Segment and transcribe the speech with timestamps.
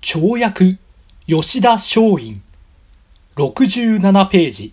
[0.00, 0.78] 跳躍
[1.26, 2.40] 吉田松陰。
[3.36, 4.72] 67ページ。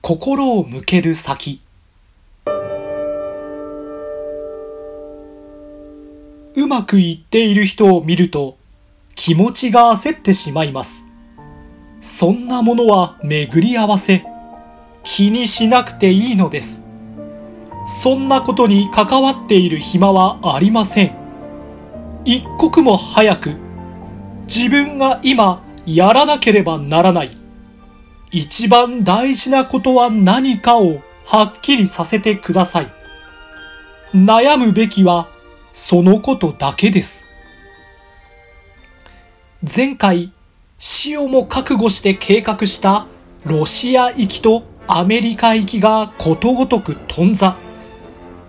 [0.00, 1.60] 心を向ける先。
[6.54, 8.56] うまくいっている人を見ると
[9.14, 11.04] 気持ちが焦ってしまいます。
[12.00, 14.24] そんなものは巡り合わせ
[15.02, 16.82] 気にしなくていいのです。
[17.86, 21.14] そんなことに関わっている暇はありません。
[22.24, 23.67] 一刻も早く
[24.48, 27.30] 自分が今やらなければならない。
[28.30, 32.92] 一番大事なことは何かをはっきりさせてください。
[34.14, 35.28] 悩むべきは
[35.74, 37.26] そのことだけです。
[39.62, 40.32] 前回
[40.78, 43.06] 死をも覚悟して計画した
[43.44, 47.54] ロシア行きとアメリカ行きがことごとく頓挫。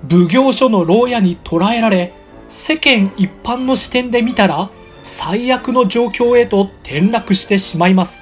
[0.09, 2.13] 奉行所の牢屋に捕らえられ
[2.47, 4.69] 世間一般の視点で見たら
[5.09, 8.21] 最悪の状況へと転落してしまいます。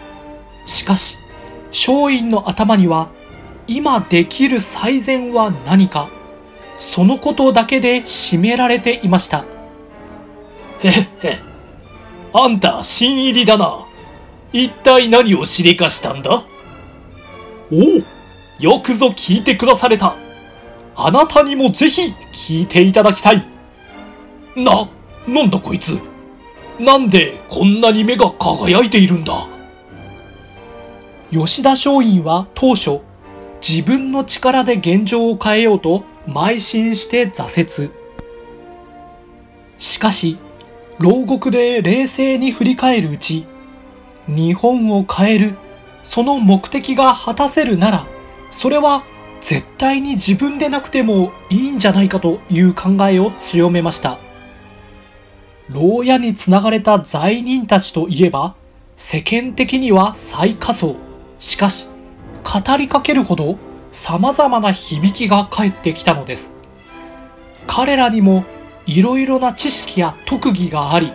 [0.66, 1.20] しかし
[1.67, 3.09] 松陰の頭には
[3.67, 6.09] 今できる最善は何か。
[6.80, 9.44] そのことだけで占められていました。
[10.80, 11.39] へっへ
[12.34, 13.86] あんた新入りだな。
[14.53, 16.45] 一体何をしでかしたんだ？
[17.69, 17.80] おお
[18.59, 20.16] よくぞ聞いてくだされた。
[20.95, 23.45] あなたにもぜひ聞いていただきたい。
[24.56, 24.88] な、
[25.28, 26.00] なんだこいつ？
[26.80, 29.47] なんでこんなに目が輝いているんだ？
[31.31, 33.02] 吉田松陰は当初
[33.67, 37.92] 自分の力で現状を変えようと邁進して挫折。
[39.80, 40.38] しかし
[41.00, 43.45] 牢獄で冷静に振り返るうち
[44.28, 45.56] 日本を変える
[46.03, 48.08] その目的が果たせるなら
[48.52, 49.03] それは
[49.41, 54.19] 絶対に自分でなくてもいいんじゃないかという考えを強めました。
[55.70, 58.56] 牢屋につながれた罪人たちといえば
[58.96, 60.96] 世間的には最下層。
[61.40, 61.90] しかし
[62.44, 63.58] 語りかけるほど
[63.92, 66.53] 様々な響きが返ってきたのです。
[67.68, 68.46] 彼らにも
[68.86, 71.12] いろいろな知識や特技があり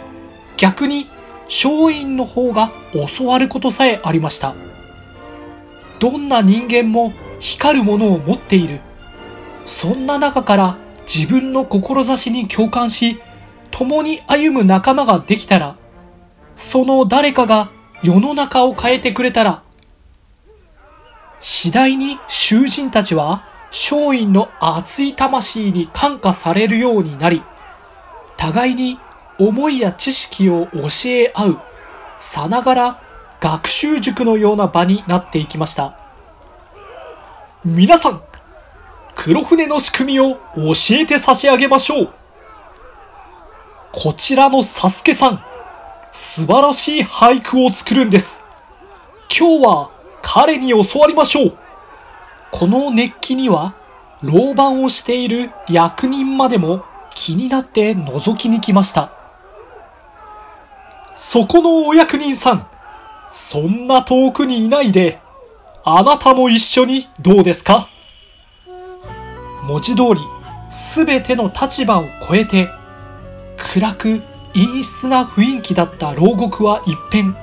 [0.59, 1.09] 逆に
[1.47, 2.71] 松陰の方が
[3.19, 4.55] 教わることさえありました。
[5.99, 8.81] どんな人間も光るものを持っている。
[9.65, 10.77] そんな中から
[11.07, 13.21] 自分の志に共感し
[13.73, 15.77] 共に歩む仲間ができたら
[16.55, 17.73] その誰かが
[18.05, 19.63] 世の中を変えてくれたら
[21.41, 27.43] 次第に囚人たちは松陰の熱い魂に感化されるようになり
[28.37, 28.99] 互いに
[29.39, 31.59] 思いや知識を教え合う
[32.21, 33.03] さながら
[33.41, 35.99] 学習塾のような場になっていきました。
[37.65, 38.23] 皆さん
[39.15, 42.22] 黒船の仕組みを教えて差し上げましょう。
[43.93, 45.45] こちらのサスケさん
[46.13, 48.41] 素晴らしい俳句を作るんです。
[49.29, 49.91] 今日は
[50.23, 51.59] 彼に教わりましょう。
[52.51, 53.75] この熱気には
[54.23, 59.13] 老番をしている役人までも気になって覗きに来ました。
[61.15, 62.67] そこのお役人さん
[63.33, 65.21] そんな遠くにいないで
[65.85, 67.89] あなたも一緒にどうですか？
[69.65, 70.21] 文字通り
[70.71, 72.69] 全ての立場を超えて
[73.63, 74.23] 暗く
[74.55, 77.37] 陰湿な雰囲気だった牢獄は一変。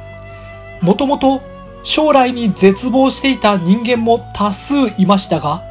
[0.82, 1.42] もともと
[1.84, 5.64] 将来に絶望していた人間も多数いましたが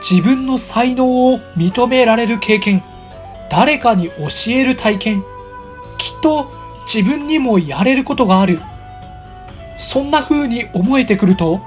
[0.00, 2.82] 自分の才能を認められる経験
[3.50, 5.24] 誰かに教える体験
[5.98, 6.50] きっと
[6.86, 8.60] 自分にもやれることがある。
[9.76, 11.60] そんな風に思えてくると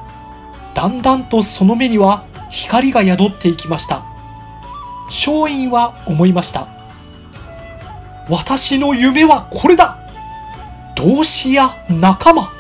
[0.74, 4.04] だんだんとその目には光が宿っていきました。
[5.06, 6.73] 松陰は思いました。
[8.30, 9.98] 私の夢はこれだ。
[10.96, 12.52] 同志や仲間。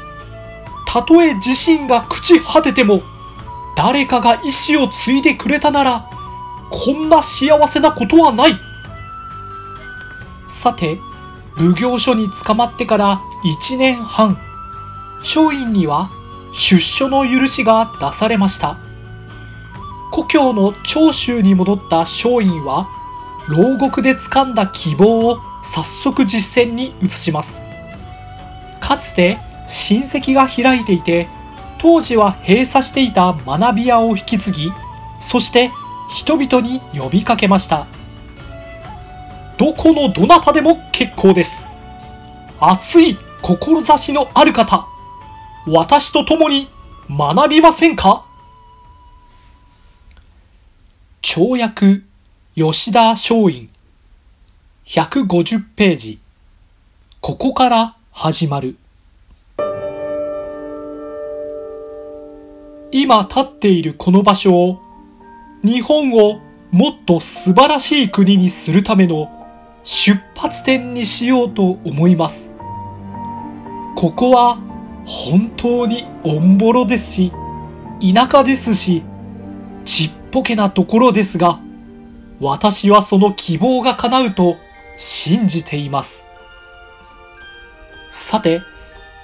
[0.87, 3.01] たとえ自身が朽ち果てても
[3.75, 6.05] 誰かが意志を継いでくれたなら
[6.69, 8.53] こんな幸せなことはない。
[10.47, 10.99] さて
[11.55, 14.37] 奉行所に捕まってから1年半
[15.19, 16.09] 松陰には
[16.53, 18.77] 出所の許しが出されました。
[20.11, 22.87] 故郷の長州に戻った松陰は
[23.49, 27.61] 牢獄で掴んだ希望を早速実践に移します。
[28.79, 31.27] かつて親戚が開いていて
[31.79, 34.71] 当時は閉鎖していた学び屋を引き継ぎ
[35.19, 35.71] そして
[36.09, 37.87] 人々に呼びかけました。
[39.57, 41.65] どこのどなたでも結構です。
[42.59, 44.87] 熱い志のある方
[45.65, 46.69] 私と共に
[47.09, 48.25] 学びませんか？
[51.21, 52.03] 跳躍
[52.55, 53.69] 吉田松陰
[54.85, 56.19] 150ページ。
[57.21, 58.77] ここから始まる。
[62.91, 64.79] 今立っているこの場所を
[65.63, 66.41] 日本を
[66.71, 69.29] もっと素晴らしい国にするための
[69.83, 72.53] 出発点にしようと思います。
[73.95, 74.59] ここは
[75.05, 77.31] 本当におんぼろですし
[78.01, 79.03] 田舎ですし
[79.85, 81.59] ちっぽけなところですが
[82.39, 84.57] 私はその希望が叶うと
[84.97, 86.25] 信じています。
[88.11, 88.61] さて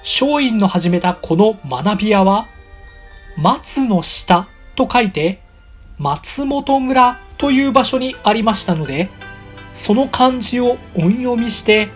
[0.02, 2.48] 松陰の始めたこの学び屋は
[3.36, 5.40] 松の下と書いて
[5.98, 9.10] 松本村という場所にありましたので
[9.74, 11.90] その漢字を音読みして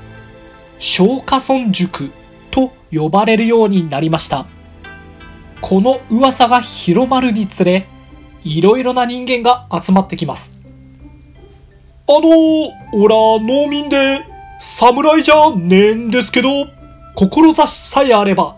[0.78, 2.10] 松下村塾
[2.50, 4.46] と呼ばれるようになりました。
[5.60, 7.88] この噂が広まるにつれ
[8.44, 10.52] いろいろな人間が集まってきます。
[12.06, 12.28] あの
[12.92, 14.26] おら農民で
[14.60, 16.48] 侍じゃねえんですけど
[17.16, 18.56] 志さえあれば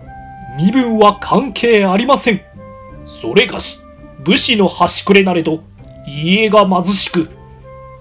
[0.58, 2.40] 身分は関係ありません。
[3.04, 3.78] それがし
[4.24, 5.62] 武士の端くれなれど
[6.08, 7.28] 家が貧しく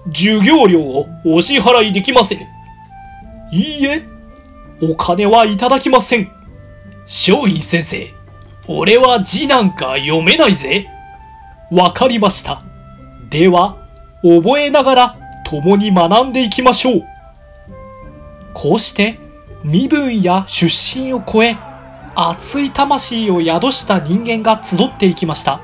[0.06, 2.46] 授業料をお支払いできませぬ。
[3.52, 4.02] いいえ
[4.82, 6.28] お金はいただきません。
[7.04, 8.12] 松陰先生
[8.66, 10.88] 俺は字なんか読めないぜ。
[11.70, 12.62] わかりました。
[13.30, 13.76] では
[14.22, 17.04] 覚えながら共に学んでいきましょう。
[18.52, 19.20] こうして
[19.62, 21.56] 身分や出身を超え
[22.16, 25.60] 熱い魂を宿した人間が集っていきました。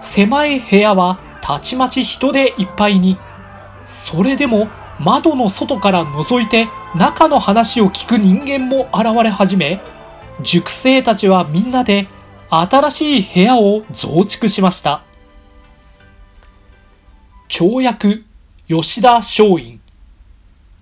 [0.00, 3.18] 狭い部屋はたちまち人でいっぱいに
[3.86, 4.68] それでも
[5.00, 9.80] 窓の外から覗いて中の話を聞く人間も現れ始め
[10.42, 12.08] 塾生たちはみんなで
[12.50, 15.02] 新しい部屋を増築しました。
[17.48, 18.25] 跳躍
[18.68, 19.78] 吉田松陰。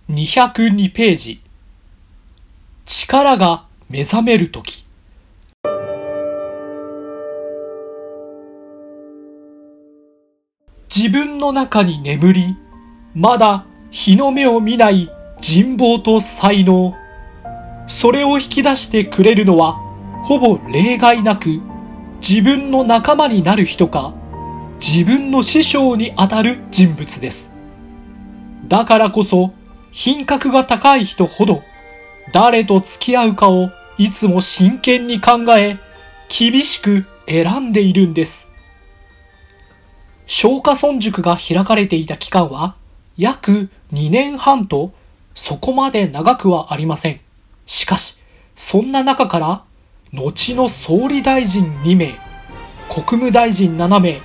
[0.09, 1.43] 202ページ。
[2.87, 4.87] 力が目覚めるとき
[10.95, 12.57] 自分の中に眠り
[13.15, 15.11] まだ日の目を見ない
[15.43, 16.95] 人望と才能。
[17.87, 19.75] それを引き出してくれるのは
[20.23, 21.61] ほぼ例外なく
[22.27, 24.15] 自分の仲間になる人か
[24.81, 27.54] 自分の師匠にあたる人物です。
[28.69, 29.53] だからこそ
[29.91, 31.63] 品格が高い人ほど
[32.33, 35.79] 誰と付き合うかをいつも真剣に考え
[36.29, 38.51] 厳しく選んでいるんです。
[40.27, 42.75] 松下村塾が開かれていた期間は
[43.17, 44.93] 約2年半と
[45.35, 47.21] そこまで長くはありません。
[47.67, 48.19] しかし
[48.57, 49.65] そんな中から
[50.13, 52.15] 後の総理大臣2名
[52.89, 54.21] 国務大臣7名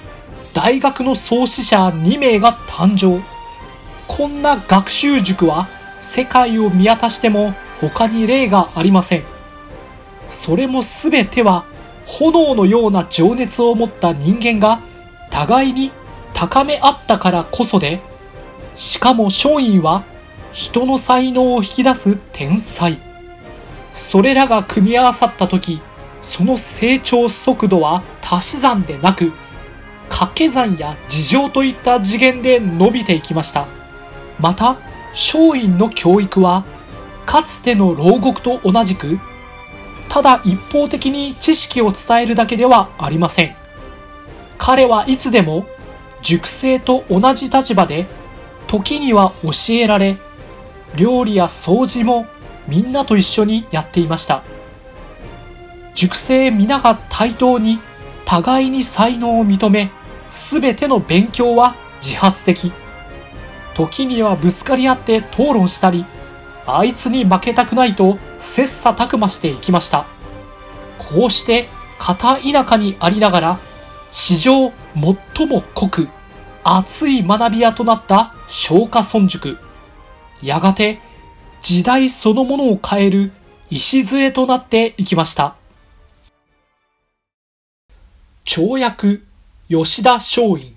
[0.54, 3.22] 大学の創始者2名が誕生。
[4.10, 5.70] こんな学習塾は
[6.02, 9.24] 世界を見渡しても他に例がありません。
[10.28, 11.66] それも全ては
[12.06, 14.82] 炎のような情熱を持った人間が
[15.30, 15.92] 互いに
[16.34, 18.02] 高め合ったからこそで
[18.76, 20.04] しかも松陰は
[20.52, 23.00] 人の才能を引き出す天才。
[23.94, 25.82] それらが組み合わさった時
[26.22, 29.32] その成長速度は足し算でなく
[30.10, 33.79] 掛け算や事情といった次元で伸びていきました。
[34.40, 34.80] また
[35.12, 36.66] 松陰の教育は
[37.26, 39.20] かつての牢獄と同じく
[40.10, 43.56] ただ一方的に知識を伝えるだけではありません。
[44.58, 45.68] 彼はいつでも
[46.22, 48.08] 塾生と同じ立場で
[48.68, 50.18] 時には教えられ
[50.96, 52.26] 料理や掃除も
[52.68, 54.44] みんなと一緒にやっていました。
[55.96, 57.80] 塾生皆が対等に
[58.26, 59.92] 互いに才能を認め
[60.30, 62.72] 全ての勉強は自発的。
[63.80, 66.06] 時にはぶつかり合って討論したり
[66.68, 70.06] あいつに負けたくないと切磋琢磨していきました。
[70.98, 73.60] こうして片田舎にありながら
[74.12, 74.74] 史上
[75.36, 76.10] 最も濃く
[76.64, 79.58] 熱い学び屋となった松下村塾。
[80.44, 81.00] やがて
[81.62, 83.32] 時代そのものを変える
[83.70, 85.56] 礎となっていきました。
[88.46, 89.24] 跳躍
[89.70, 90.74] 吉田松陰。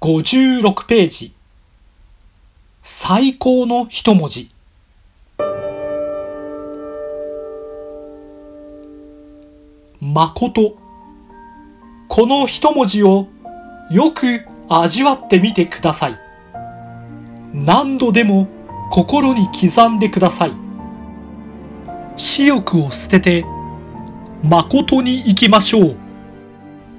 [0.00, 1.34] 56ページ。
[2.86, 4.50] 最高の一文字。
[10.02, 10.76] 誠
[12.08, 13.26] この一文字を
[13.90, 16.18] よく味わってみてください。
[17.54, 18.48] 何度でも
[18.90, 20.52] 心に刻んでください。
[22.18, 23.46] 私欲を捨てて
[24.42, 25.96] 誠に行きましょう。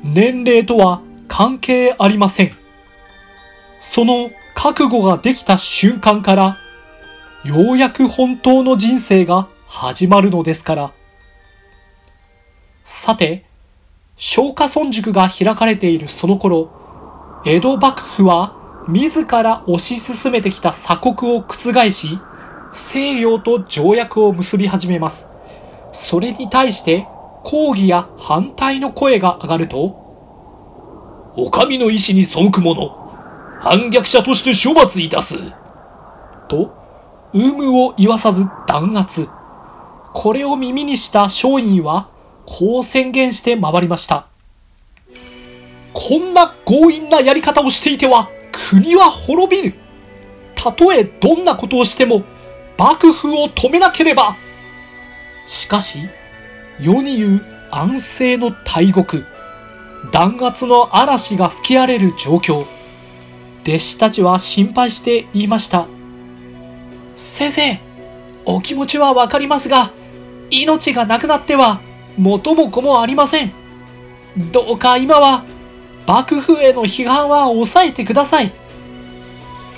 [0.03, 2.55] 年齢とは関係ありません。
[3.79, 4.31] その
[4.73, 6.57] 覚悟ができた瞬間から
[7.43, 10.91] ようやく本当の人生が始まるのですから。
[12.83, 13.45] さて、
[14.15, 16.71] 松下村塾が開かれているその頃、
[17.45, 18.57] 江戸幕府は
[18.87, 22.19] 自ら推し進めてきた鎖国を覆し、
[22.71, 25.27] 西洋と条約を結び始めます。
[25.91, 27.07] それに対して
[27.43, 29.75] 抗議や反対の声が上がると、
[31.37, 33.04] お上の意志に背く者、
[33.65, 35.39] 反逆者として処罰いたす。
[36.47, 36.71] と、
[37.33, 39.27] 有無を言わさず弾圧。
[40.13, 42.09] これを耳にした松陰は、
[42.45, 44.27] こう宣言して回りました。
[45.93, 49.75] こんな強引なやり方をしていては、国は滅びる。
[50.53, 52.21] たとえどんなことをしても、
[52.77, 54.35] 幕府を止めなければ。
[55.47, 56.01] しかし、
[56.79, 57.41] 世に言う
[57.71, 59.23] 安政の大国、
[60.11, 62.74] 弾圧の嵐が吹き荒れる状況。
[63.67, 65.87] 弟子たちは心配して言いました。
[67.15, 67.79] 先生、
[68.45, 69.91] お気持ちはわかりますが、
[70.51, 71.79] 命がなくなっては
[72.17, 73.51] 元も子もありません。
[74.51, 75.43] どうか今は
[76.05, 78.51] 幕府への批判は抑えてください。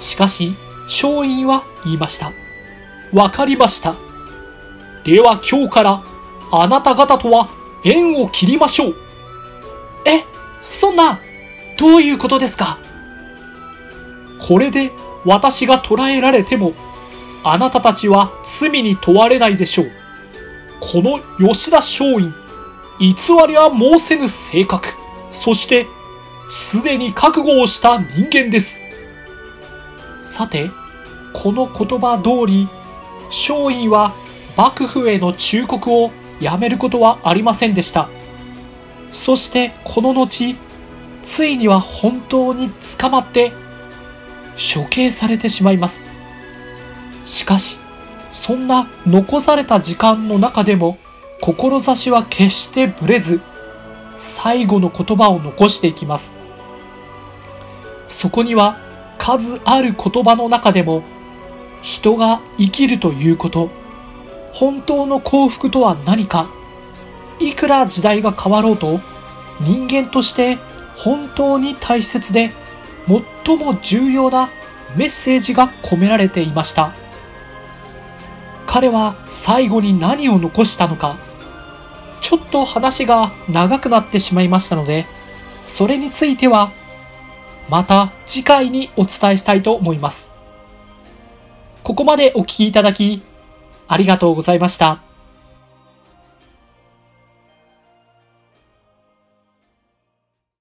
[0.01, 0.53] しかし、
[0.87, 2.33] 松陰は言いました。
[3.13, 3.95] わかりました。
[5.05, 6.03] では今日から
[6.51, 7.49] あなた方とは
[7.85, 8.95] 縁を切りましょう。
[10.05, 10.25] え、
[10.61, 11.19] そんな、
[11.79, 12.79] どういうことですか？
[14.41, 14.91] これで
[15.25, 16.73] 私が捕らえられても、
[17.43, 19.91] あなたたちは罪に問われないでしょう。
[20.79, 22.31] この吉田松陰、
[22.99, 23.13] 偽
[23.47, 24.89] りは申せぬ性格、
[25.31, 25.87] そして、
[26.49, 28.79] すでに覚悟をした人間です。
[30.21, 30.71] さて、
[31.33, 32.67] この言葉通り、
[33.27, 34.13] 松陰は
[34.55, 38.09] 幕府への忠告をやめることはありませんでした。
[39.11, 40.55] そしてこの後、
[41.23, 43.51] ついには本当に捕まって
[44.57, 46.01] 処刑されてしまいます。
[47.25, 47.79] しかし、
[48.31, 50.97] そんな残された時間の中でも、
[51.41, 53.41] 志は決してぶれず、
[54.17, 56.31] 最後の言葉を残していきます。
[58.07, 58.77] そこには
[59.17, 61.03] 数ある言葉の中でも、
[61.81, 63.69] 人が生きるということ、
[64.53, 66.47] 本当の幸福とは何か、
[67.39, 68.99] いくら時代が変わろうと、
[69.61, 70.57] 人間として
[70.95, 72.51] 本当に大切で、
[73.07, 74.49] 最も重要な
[74.95, 76.93] メッセージが込められていました。
[78.65, 81.17] 彼は最後に何を残したのか、
[82.21, 85.05] ちょっと話が長くなってしまいましたので、
[85.65, 86.71] それについては、
[87.69, 90.31] また次回にお伝えしたいと思います。
[91.83, 93.21] ここまでお聞きいただき、
[93.87, 95.06] ありがとうございました。